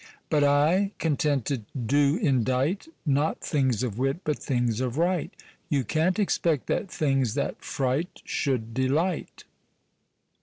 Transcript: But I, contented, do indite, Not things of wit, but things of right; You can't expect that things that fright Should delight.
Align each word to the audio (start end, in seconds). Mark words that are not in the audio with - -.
But 0.31 0.43
I, 0.43 0.93
contented, 0.97 1.65
do 1.85 2.17
indite, 2.17 2.87
Not 3.05 3.41
things 3.41 3.83
of 3.83 3.99
wit, 3.99 4.21
but 4.23 4.39
things 4.39 4.81
of 4.81 4.97
right; 4.97 5.29
You 5.69 5.83
can't 5.83 6.17
expect 6.17 6.65
that 6.65 6.89
things 6.89 7.35
that 7.35 7.61
fright 7.63 8.23
Should 8.25 8.73
delight. 8.73 9.43